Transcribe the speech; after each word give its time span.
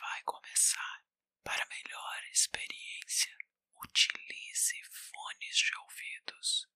vai 0.00 0.22
começar. 0.24 1.02
Para 1.44 1.66
melhor 1.66 2.22
experiência, 2.32 3.36
utilize 3.82 4.82
fones 4.90 5.56
de 5.56 5.76
ouvidos. 5.78 6.68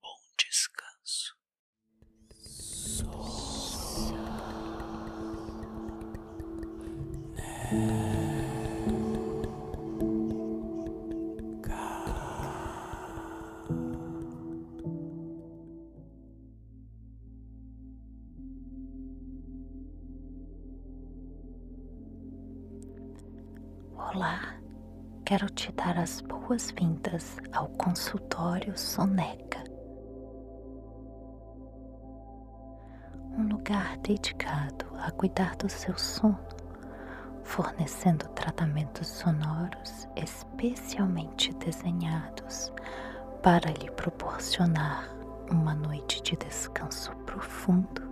Bom 0.00 0.34
descanso. 0.38 1.36
Olá, 24.14 24.40
quero 25.22 25.50
te 25.50 25.70
dar 25.72 25.98
as 25.98 26.22
boas-vindas 26.22 27.36
ao 27.52 27.68
consultório 27.68 28.76
Soneca. 28.78 29.62
Um 33.36 33.48
lugar 33.50 33.98
dedicado 33.98 34.86
a 34.98 35.10
cuidar 35.10 35.54
do 35.56 35.68
seu 35.68 35.96
sono, 35.98 36.38
fornecendo 37.44 38.26
tratamentos 38.30 39.08
sonoros 39.08 40.08
especialmente 40.16 41.52
desenhados 41.56 42.72
para 43.42 43.70
lhe 43.72 43.90
proporcionar 43.90 45.06
uma 45.50 45.74
noite 45.74 46.22
de 46.22 46.34
descanso 46.34 47.14
profundo 47.26 48.08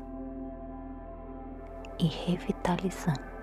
e 1.99 2.07
revitalizante. 2.07 3.36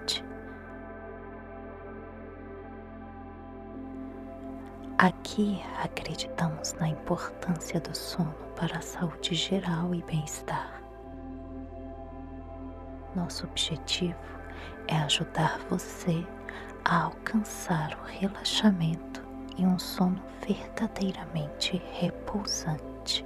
Aqui 4.97 5.61
acreditamos 5.83 6.73
na 6.73 6.87
importância 6.87 7.79
do 7.79 7.95
sono 7.97 8.33
para 8.55 8.77
a 8.77 8.81
saúde 8.81 9.33
geral 9.33 9.93
e 9.93 10.01
bem-estar. 10.03 10.81
Nosso 13.15 13.45
objetivo 13.45 14.15
é 14.87 14.95
ajudar 14.97 15.59
você 15.69 16.25
a 16.85 17.03
alcançar 17.03 17.97
o 18.01 18.05
relaxamento 18.05 19.23
e 19.57 19.65
um 19.65 19.77
sono 19.77 20.21
verdadeiramente 20.47 21.81
repousante. 21.93 23.25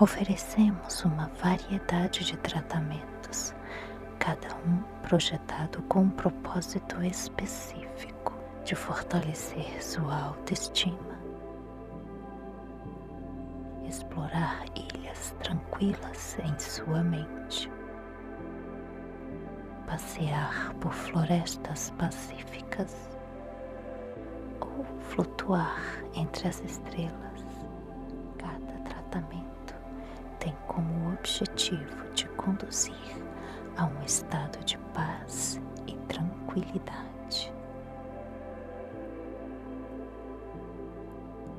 Oferecemos 0.00 1.04
uma 1.04 1.30
variedade 1.40 2.24
de 2.24 2.36
tratamentos, 2.38 3.54
cada 4.24 4.56
um 4.66 4.82
projetado 5.02 5.82
com 5.82 6.00
um 6.00 6.08
propósito 6.08 7.02
específico 7.02 8.32
de 8.64 8.74
fortalecer 8.74 9.84
sua 9.84 10.18
autoestima, 10.28 11.18
explorar 13.86 14.64
ilhas 14.74 15.36
tranquilas 15.42 16.38
em 16.38 16.58
sua 16.58 17.02
mente, 17.02 17.70
passear 19.86 20.72
por 20.80 20.94
florestas 20.94 21.90
pacíficas 21.98 22.96
ou 24.58 24.86
flutuar 25.10 26.02
entre 26.14 26.48
as 26.48 26.64
estrelas. 26.64 27.44
Cada 28.38 28.72
tratamento 28.88 29.74
tem 30.38 30.56
como 30.66 31.12
objetivo 31.12 32.08
te 32.14 32.26
conduzir 32.28 33.23
a 33.76 33.86
um 33.86 34.02
estado 34.04 34.62
de 34.64 34.78
paz 34.92 35.60
e 35.86 35.96
tranquilidade. 36.06 37.52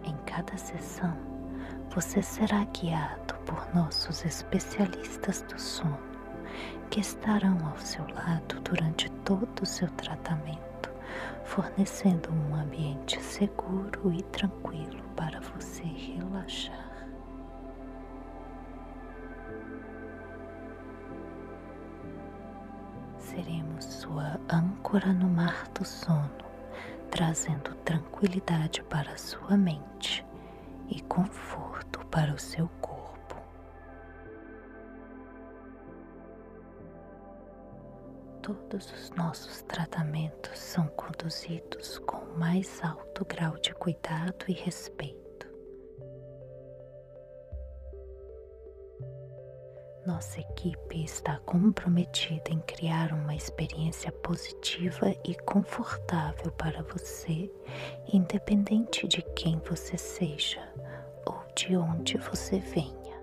Em 0.04 0.16
cada 0.26 0.56
sessão, 0.58 1.16
você 1.90 2.22
será 2.22 2.64
guiado 2.66 3.36
por 3.46 3.74
nossos 3.74 4.24
especialistas 4.26 5.42
do 5.44 5.60
sono, 5.60 5.98
que 6.90 7.00
estarão 7.00 7.58
ao 7.68 7.78
seu 7.78 8.06
lado 8.14 8.60
durante 8.62 9.10
todo 9.24 9.62
o 9.62 9.66
seu 9.66 9.90
tratamento, 9.92 10.92
fornecendo 11.44 12.30
um 12.32 12.56
ambiente 12.56 13.22
seguro 13.22 14.12
e 14.14 14.22
tranquilo 14.24 15.02
para 15.16 15.40
você 15.42 15.84
relaxar. 15.84 16.85
Seremos 23.36 23.84
sua 23.84 24.40
âncora 24.50 25.12
no 25.12 25.28
mar 25.28 25.68
do 25.74 25.84
sono, 25.84 26.32
trazendo 27.12 27.76
tranquilidade 27.84 28.82
para 28.84 29.12
a 29.12 29.18
sua 29.18 29.58
mente 29.58 30.26
e 30.88 31.02
conforto 31.02 32.06
para 32.08 32.34
o 32.34 32.40
seu 32.40 32.70
corpo. 32.80 33.36
Todos 38.42 38.92
os 38.94 39.10
nossos 39.12 39.62
tratamentos 39.64 40.58
são 40.58 40.88
conduzidos 40.90 42.00
com 42.00 42.18
o 42.18 42.40
mais 42.40 42.82
alto 42.84 43.26
grau 43.26 43.58
de 43.58 43.74
cuidado 43.74 44.46
e 44.48 44.54
respeito 44.54 45.25
Nossa 50.06 50.40
equipe 50.40 51.04
está 51.04 51.40
comprometida 51.48 52.52
em 52.52 52.60
criar 52.60 53.12
uma 53.12 53.34
experiência 53.34 54.12
positiva 54.12 55.16
e 55.24 55.34
confortável 55.34 56.52
para 56.52 56.84
você, 56.84 57.52
independente 58.14 59.08
de 59.08 59.24
quem 59.36 59.58
você 59.68 59.98
seja 59.98 60.62
ou 61.26 61.42
de 61.56 61.76
onde 61.76 62.20
você 62.20 62.60
venha. 62.60 63.20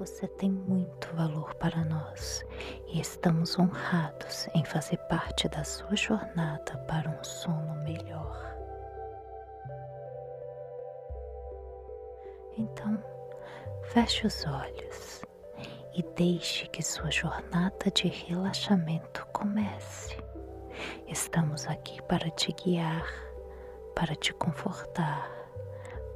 Você 0.00 0.26
tem 0.26 0.50
muito 0.50 1.14
valor 1.14 1.54
para 1.54 1.84
nós 1.84 2.44
e 2.88 3.00
estamos 3.00 3.56
honrados 3.56 4.48
em 4.52 4.64
fazer 4.64 4.96
parte 5.08 5.48
da 5.48 5.62
sua 5.62 5.94
jornada 5.94 6.76
para 6.88 7.08
um 7.08 7.22
sono 7.22 7.76
melhor. 7.84 8.52
Então, 12.58 13.11
Feche 13.90 14.26
os 14.26 14.46
olhos 14.46 15.22
e 15.94 16.02
deixe 16.16 16.66
que 16.68 16.82
sua 16.82 17.10
jornada 17.10 17.90
de 17.90 18.08
relaxamento 18.08 19.26
comece. 19.32 20.16
Estamos 21.06 21.66
aqui 21.66 22.00
para 22.02 22.30
te 22.30 22.52
guiar, 22.52 23.06
para 23.94 24.14
te 24.14 24.32
confortar, 24.32 25.30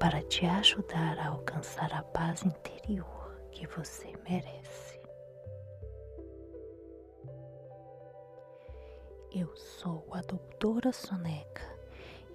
para 0.01 0.23
te 0.23 0.47
ajudar 0.47 1.19
a 1.19 1.29
alcançar 1.29 1.93
a 1.93 2.03
paz 2.03 2.45
interior 2.45 3.39
que 3.51 3.67
você 3.67 4.11
merece. 4.27 4.99
Eu 9.31 9.55
sou 9.55 10.07
a 10.13 10.23
doutora 10.23 10.93
Soneca 10.93 11.77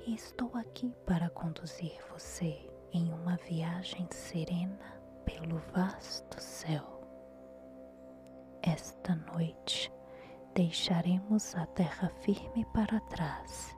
e 0.05 0.13
estou 0.13 0.51
aqui 0.55 0.93
para 1.03 1.31
conduzir 1.31 1.97
você 2.11 2.69
em 2.93 3.11
uma 3.11 3.37
viagem 3.37 4.07
serena 4.11 5.00
pelo 5.25 5.57
vasto 5.73 6.39
céu. 6.41 7.01
Esta 8.61 9.15
noite 9.15 9.91
deixaremos 10.53 11.55
a 11.55 11.65
terra 11.67 12.09
firme 12.21 12.65
para 12.73 12.99
trás 13.01 13.75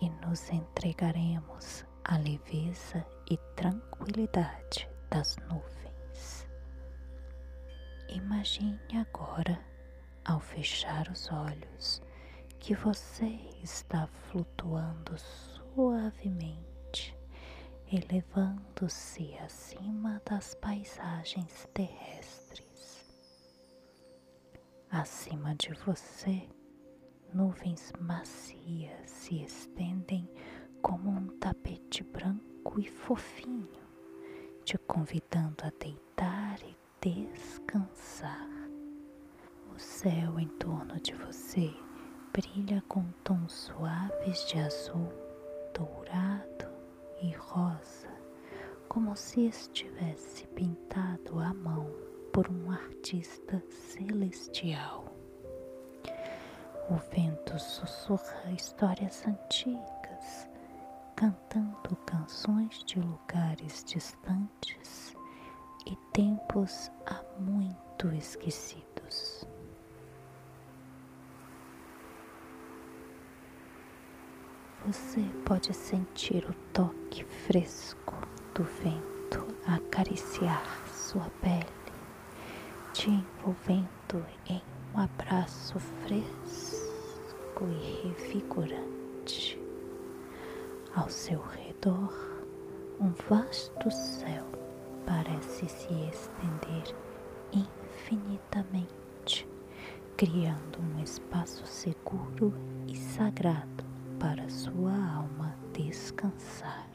e 0.00 0.10
nos 0.24 0.50
entregaremos 0.50 1.84
à 2.04 2.18
leveza 2.18 3.06
e 3.30 3.36
tranquilidade 3.56 4.88
das 5.10 5.36
nuvens. 5.48 6.48
Imagine 8.08 8.78
agora, 8.98 9.58
ao 10.24 10.40
fechar 10.40 11.08
os 11.08 11.30
olhos, 11.30 12.02
que 12.58 12.74
você 12.74 13.38
está 13.62 14.06
flutuando 14.06 15.16
suavemente 15.18 16.69
elevando-se 17.92 19.36
acima 19.38 20.22
das 20.24 20.54
paisagens 20.54 21.68
terrestres. 21.74 23.04
Acima 24.88 25.56
de 25.56 25.72
você, 25.84 26.48
nuvens 27.34 27.92
macias 27.98 29.10
se 29.10 29.42
estendem 29.42 30.30
como 30.80 31.10
um 31.10 31.26
tapete 31.38 32.04
branco 32.04 32.78
e 32.78 32.88
fofinho, 32.88 33.82
te 34.64 34.78
convidando 34.78 35.64
a 35.64 35.72
deitar 35.80 36.60
e 36.62 36.76
descansar. 37.00 38.48
O 39.74 39.78
céu 39.80 40.38
em 40.38 40.48
torno 40.58 41.00
de 41.00 41.12
você 41.14 41.74
brilha 42.32 42.84
com 42.86 43.02
tons 43.24 43.52
suaves 43.52 44.46
de 44.46 44.58
azul, 44.60 45.12
dourado 45.74 46.79
e 47.22 47.30
rosa, 47.32 48.08
como 48.88 49.16
se 49.16 49.46
estivesse 49.46 50.46
pintado 50.48 51.38
à 51.38 51.52
mão 51.54 51.90
por 52.32 52.48
um 52.48 52.70
artista 52.70 53.62
celestial. 53.68 55.04
O 56.90 56.96
vento 57.14 57.58
sussurra 57.58 58.50
histórias 58.50 59.24
antigas, 59.26 60.48
cantando 61.14 61.94
canções 62.06 62.82
de 62.84 62.98
lugares 62.98 63.84
distantes 63.84 65.14
e 65.86 65.96
tempos 66.12 66.90
há 67.06 67.22
muito 67.38 68.08
esquecidos. 68.08 69.46
Você 74.90 75.20
pode 75.44 75.72
sentir 75.72 76.44
o 76.50 76.54
toque 76.72 77.22
fresco 77.22 78.12
do 78.52 78.64
vento 78.64 79.46
acariciar 79.64 80.64
sua 80.88 81.30
pele, 81.40 81.64
te 82.92 83.08
envolvendo 83.08 84.26
em 84.48 84.60
um 84.92 84.98
abraço 84.98 85.78
fresco 85.78 87.68
e 87.68 88.08
revigorante. 88.08 89.62
Ao 90.92 91.08
seu 91.08 91.40
redor, 91.40 92.12
um 92.98 93.12
vasto 93.28 93.88
céu 93.92 94.44
parece 95.06 95.68
se 95.68 95.94
estender 96.10 96.96
infinitamente, 97.52 99.46
criando 100.16 100.80
um 100.80 101.00
espaço 101.00 101.64
seguro 101.64 102.52
e 102.88 102.96
sagrado 102.96 103.89
para 104.20 104.46
sua 104.50 104.92
alma 104.92 105.56
descansar. 105.72 106.86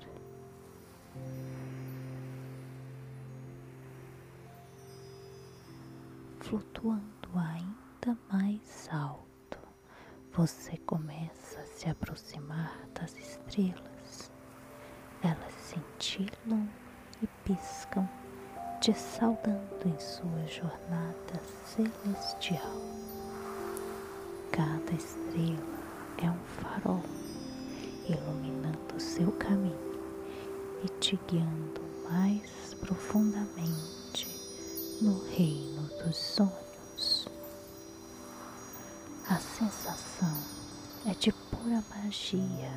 Flutuando 6.39 7.30
ainda 7.33 8.16
mais 8.31 8.88
alto, 8.92 9.57
você 10.31 10.77
começa 10.86 11.60
a 11.60 11.66
se 11.66 11.89
aproximar 11.89 12.77
das 12.94 13.18
estrelas. 13.18 14.31
Elas 15.24 15.54
cintilam 15.54 16.69
e 17.24 17.28
piscam, 17.44 18.07
te 18.80 18.94
saudando 18.94 19.88
em 19.88 20.00
sua 20.00 20.45
jornada 20.45 21.42
celestial. 21.66 22.71
Cada 24.51 24.94
estrela 24.94 25.85
é 26.18 26.30
um 26.30 26.40
farol 26.62 27.04
iluminando 28.08 29.00
seu 29.00 29.32
caminho 29.34 30.00
e 30.84 30.90
te 31.00 31.20
guiando 31.28 31.82
mais 32.10 32.74
profundamente 32.80 34.28
no 35.02 35.24
reino 35.30 35.90
dos 36.04 36.16
sonhos. 36.16 37.28
A 39.30 39.38
sensação 39.40 40.34
é 41.06 41.14
de 41.16 41.32
pura 41.32 41.84
magia, 41.90 42.72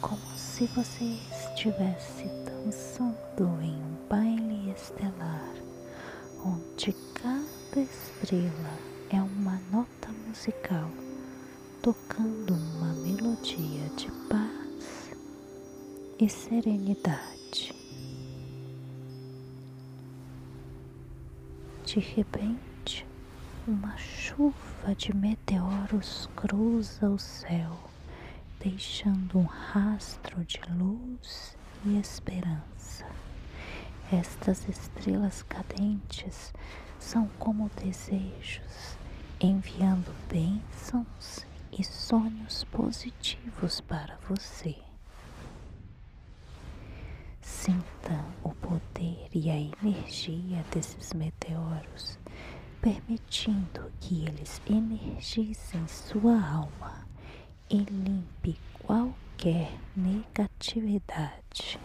como 0.00 0.20
se 0.36 0.66
você 0.68 1.04
estivesse 1.04 2.24
dançando 2.44 3.62
em 3.62 3.76
um 3.76 4.08
baile 4.08 4.72
estelar, 4.72 5.54
onde 6.44 6.92
cada 7.14 7.80
estrela 7.80 8.78
é 9.10 9.22
uma 9.22 9.60
nota 9.70 10.10
musical 10.26 10.90
tocando 11.82 12.54
uma 12.54 12.92
melodia 12.92 13.88
de 13.96 14.08
paz 14.28 15.10
e 16.16 16.28
serenidade. 16.28 17.74
De 21.84 21.98
repente, 21.98 23.04
uma 23.66 23.96
chuva 23.96 24.94
de 24.96 25.12
meteoros 25.12 26.30
cruza 26.36 27.10
o 27.10 27.18
céu, 27.18 27.76
deixando 28.60 29.40
um 29.40 29.44
rastro 29.44 30.44
de 30.44 30.60
luz 30.78 31.56
e 31.84 31.98
esperança. 31.98 33.06
Estas 34.12 34.68
estrelas 34.68 35.42
cadentes 35.42 36.54
são 37.00 37.28
como 37.40 37.68
desejos, 37.82 38.96
enviando 39.40 40.14
bênçãos 40.28 41.50
e 41.72 41.82
sonhos 41.82 42.64
positivos 42.64 43.80
para 43.80 44.18
você. 44.28 44.76
Sinta 47.40 48.24
o 48.42 48.50
poder 48.54 49.28
e 49.32 49.50
a 49.50 49.56
energia 49.56 50.62
desses 50.72 51.12
meteoros, 51.12 52.18
permitindo 52.80 53.90
que 54.00 54.24
eles 54.26 54.60
energizem 54.68 55.86
sua 55.88 56.40
alma 56.40 57.06
e 57.70 57.78
limpe 57.78 58.58
qualquer 58.82 59.72
negatividade. 59.96 61.78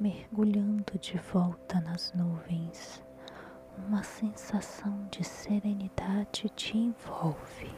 Mergulhando 0.00 0.98
de 0.98 1.18
volta 1.18 1.78
nas 1.82 2.10
nuvens, 2.14 3.04
uma 3.86 4.02
sensação 4.02 5.06
de 5.10 5.22
serenidade 5.22 6.48
te 6.56 6.78
envolve. 6.78 7.70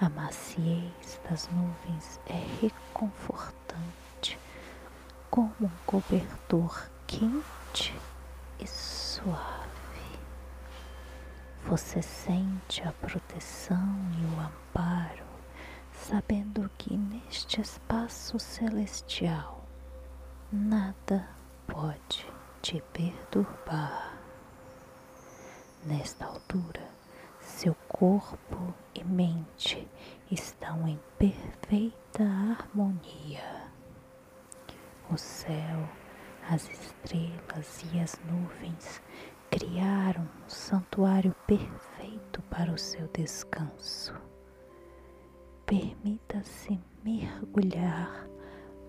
A 0.00 0.08
maciez 0.08 1.20
das 1.30 1.48
nuvens 1.50 2.18
é 2.26 2.42
reconfortante, 2.60 4.36
como 5.30 5.54
um 5.60 5.70
cobertor 5.86 6.90
quente 7.06 7.94
e 8.58 8.66
suave. 8.66 9.38
Você 11.66 12.02
sente 12.02 12.82
a 12.82 12.90
proteção 12.90 13.96
e 14.18 14.24
o 14.24 14.40
amparo, 14.40 15.24
sabendo 15.92 16.68
que 16.76 16.96
neste 16.96 17.60
espaço 17.60 18.40
celestial 18.40 19.61
nada 20.52 21.26
pode 21.66 22.26
te 22.60 22.82
perturbar. 22.92 24.18
Nesta 25.86 26.26
altura, 26.26 26.86
seu 27.40 27.74
corpo 27.88 28.74
e 28.94 29.02
mente 29.02 29.88
estão 30.30 30.86
em 30.86 31.00
perfeita 31.18 32.22
harmonia. 32.22 33.70
O 35.10 35.16
céu, 35.16 35.88
as 36.48 36.68
estrelas 36.68 37.82
e 37.92 37.98
as 37.98 38.20
nuvens 38.30 39.02
criaram 39.50 40.22
um 40.22 40.48
santuário 40.48 41.34
perfeito 41.46 42.42
para 42.42 42.70
o 42.70 42.78
seu 42.78 43.08
descanso. 43.08 44.14
Permita-se 45.64 46.78
mergulhar 47.02 48.31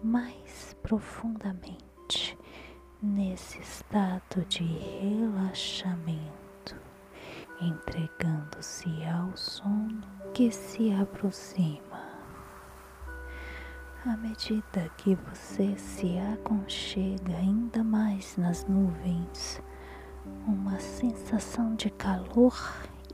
mais 0.03 0.75
profundamente 0.83 2.37
nesse 3.01 3.59
estado 3.59 4.45
de 4.47 4.63
relaxamento, 4.63 6.75
entregando-se 7.61 8.89
ao 9.05 9.35
sono 9.37 10.03
que 10.33 10.51
se 10.51 10.91
aproxima. 10.93 12.03
À 14.05 14.17
medida 14.17 14.89
que 14.97 15.15
você 15.15 15.77
se 15.77 16.17
aconchega 16.33 17.37
ainda 17.37 17.83
mais 17.83 18.35
nas 18.35 18.65
nuvens, 18.65 19.61
uma 20.45 20.77
sensação 20.79 21.75
de 21.75 21.89
calor 21.89 22.53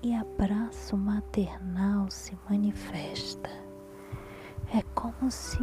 e 0.01 0.15
abraço 0.15 0.97
maternal 0.97 2.09
se 2.09 2.35
manifesta. 2.49 3.51
É 4.73 4.81
como 4.95 5.29
se 5.29 5.59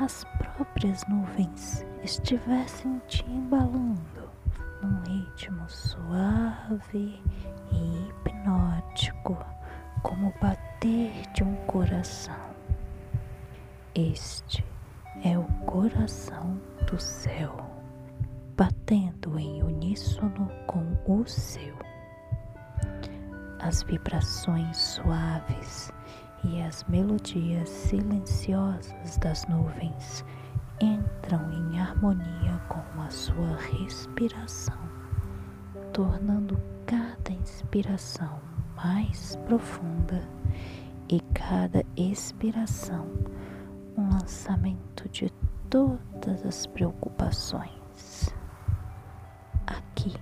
as 0.00 0.24
próprias 0.38 1.04
nuvens 1.08 1.84
estivessem 2.04 3.00
te 3.08 3.24
embalando 3.28 4.30
num 4.80 5.00
ritmo 5.02 5.68
suave 5.68 7.20
e 7.72 8.08
hipnótico, 8.08 9.36
como 10.02 10.28
o 10.28 10.34
bater 10.40 11.10
de 11.34 11.42
um 11.42 11.54
coração. 11.66 12.36
Este 13.92 14.64
é 15.24 15.36
o 15.36 15.44
coração 15.66 16.60
do 16.86 17.00
céu, 17.00 17.56
batendo 18.56 19.36
em 19.36 19.64
uníssono 19.64 20.48
com 20.68 20.96
o 21.06 21.26
seu. 21.26 21.76
As 23.58 23.82
vibrações 23.82 24.76
suaves 24.76 25.90
e 26.44 26.62
as 26.62 26.84
melodias 26.84 27.68
silenciosas 27.68 29.16
das 29.18 29.46
nuvens 29.48 30.24
entram 30.80 31.52
em 31.52 31.80
harmonia 31.80 32.60
com 32.68 33.00
a 33.00 33.10
sua 33.10 33.56
respiração, 33.56 34.78
tornando 35.92 36.60
cada 36.86 37.32
inspiração 37.32 38.40
mais 38.76 39.36
profunda 39.46 40.22
e 41.08 41.20
cada 41.34 41.84
expiração 41.96 43.06
um 43.96 44.08
lançamento 44.10 45.08
de 45.08 45.30
todas 45.68 46.46
as 46.46 46.66
preocupações. 46.66 48.32
Aqui, 49.66 50.14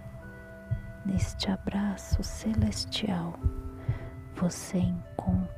neste 1.05 1.51
abraço 1.51 2.23
celestial, 2.23 3.35
você 4.35 4.79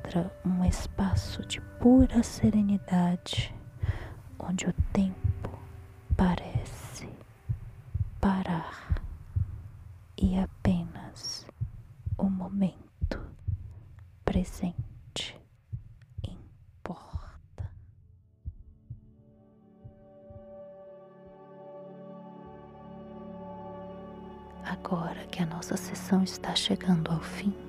encontra 0.09 0.31
um 0.43 0.65
espaço 0.65 1.45
de 1.45 1.61
pura 1.79 2.23
serenidade, 2.23 3.53
onde 4.39 4.65
o 4.65 4.73
tempo 4.91 5.59
parece 6.17 7.07
parar 8.19 9.01
e 10.17 10.37
apenas 10.39 11.45
o 12.17 12.27
momento 12.27 13.21
presente 14.25 15.39
importa. 16.27 17.71
Agora 24.63 25.25
que 25.27 25.43
a 25.43 25.45
nossa 25.45 25.77
sessão 25.77 26.23
está 26.23 26.55
chegando 26.55 27.11
ao 27.11 27.19
fim, 27.19 27.68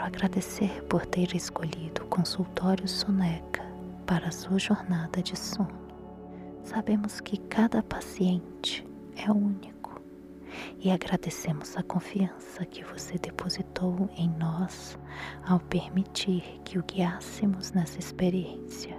quero 0.00 0.06
agradecer 0.06 0.82
por 0.84 1.04
ter 1.04 1.34
escolhido 1.34 2.02
o 2.04 2.06
consultório 2.06 2.88
Soneca 2.88 3.62
para 4.06 4.30
sua 4.30 4.58
jornada 4.58 5.22
de 5.22 5.38
sono. 5.38 5.78
Sabemos 6.64 7.20
que 7.20 7.36
cada 7.36 7.82
paciente 7.82 8.86
é 9.14 9.30
único 9.30 10.00
e 10.78 10.90
agradecemos 10.90 11.76
a 11.76 11.82
confiança 11.82 12.64
que 12.64 12.82
você 12.82 13.18
depositou 13.18 14.08
em 14.16 14.30
nós 14.38 14.98
ao 15.46 15.60
permitir 15.60 16.44
que 16.64 16.78
o 16.78 16.82
guiássemos 16.82 17.72
nessa 17.72 17.98
experiência. 17.98 18.96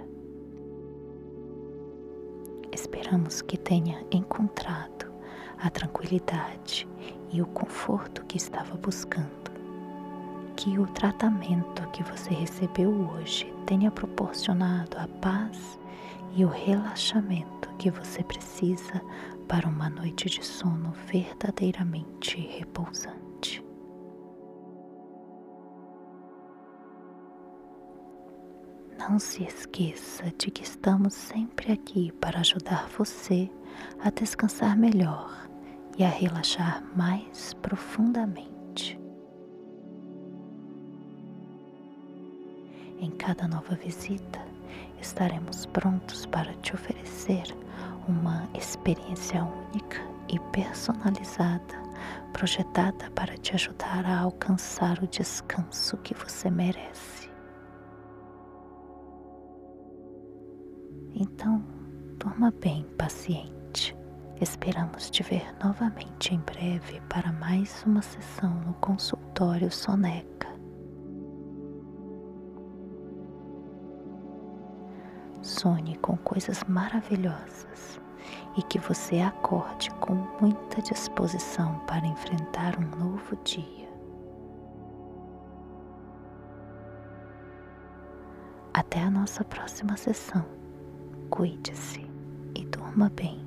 Esperamos 2.70 3.42
que 3.42 3.58
tenha 3.58 4.04
encontrado 4.12 5.12
a 5.58 5.68
tranquilidade 5.68 6.86
e 7.32 7.42
o 7.42 7.46
conforto 7.46 8.24
que 8.26 8.36
estava 8.36 8.76
buscando. 8.76 9.41
Que 10.56 10.78
o 10.78 10.86
tratamento 10.86 11.88
que 11.88 12.02
você 12.04 12.30
recebeu 12.32 12.90
hoje 13.10 13.52
tenha 13.66 13.90
proporcionado 13.90 14.96
a 14.98 15.08
paz 15.20 15.78
e 16.34 16.44
o 16.44 16.48
relaxamento 16.48 17.68
que 17.78 17.90
você 17.90 18.22
precisa 18.22 19.02
para 19.48 19.68
uma 19.68 19.90
noite 19.90 20.30
de 20.30 20.44
sono 20.44 20.92
verdadeiramente 21.06 22.38
repousante. 22.38 23.64
Não 28.98 29.18
se 29.18 29.42
esqueça 29.42 30.32
de 30.38 30.50
que 30.50 30.62
estamos 30.62 31.12
sempre 31.12 31.72
aqui 31.72 32.12
para 32.20 32.38
ajudar 32.40 32.88
você 32.96 33.50
a 34.00 34.10
descansar 34.10 34.78
melhor 34.78 35.48
e 35.98 36.04
a 36.04 36.08
relaxar 36.08 36.84
mais 36.96 37.52
profundamente. 37.54 38.61
Em 43.02 43.10
cada 43.10 43.48
nova 43.48 43.74
visita, 43.74 44.40
estaremos 45.00 45.66
prontos 45.66 46.24
para 46.24 46.54
te 46.62 46.72
oferecer 46.72 47.42
uma 48.06 48.48
experiência 48.54 49.42
única 49.42 50.00
e 50.28 50.38
personalizada, 50.52 51.82
projetada 52.32 53.10
para 53.10 53.36
te 53.36 53.56
ajudar 53.56 54.06
a 54.06 54.20
alcançar 54.20 55.02
o 55.02 55.08
descanso 55.08 55.96
que 55.96 56.14
você 56.14 56.48
merece. 56.48 57.28
Então, 61.12 61.60
durma 62.20 62.52
bem, 62.52 62.84
paciente. 62.96 63.96
Esperamos 64.40 65.10
te 65.10 65.24
ver 65.24 65.44
novamente 65.60 66.36
em 66.36 66.38
breve 66.38 67.00
para 67.08 67.32
mais 67.32 67.82
uma 67.84 68.00
sessão 68.00 68.54
no 68.60 68.74
consultório 68.74 69.72
Soneca. 69.72 70.51
Sonhe 75.42 75.96
com 75.98 76.16
coisas 76.18 76.62
maravilhosas 76.68 78.00
e 78.56 78.62
que 78.62 78.78
você 78.78 79.20
acorde 79.20 79.90
com 79.92 80.14
muita 80.40 80.80
disposição 80.80 81.80
para 81.80 82.06
enfrentar 82.06 82.78
um 82.78 82.98
novo 82.98 83.36
dia. 83.44 83.88
Até 88.72 89.02
a 89.02 89.10
nossa 89.10 89.44
próxima 89.44 89.96
sessão. 89.96 90.44
Cuide-se 91.28 92.06
e 92.54 92.64
durma 92.66 93.10
bem. 93.10 93.44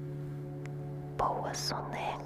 Boa 1.17 1.53
soneca. 1.53 2.24